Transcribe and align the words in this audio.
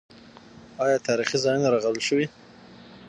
آیا 0.83 0.97
تاریخي 1.07 1.37
ځایونه 1.43 1.67
رغول 1.75 1.97
شوي؟ 2.07 2.25